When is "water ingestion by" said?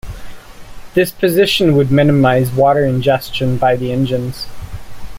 2.51-3.75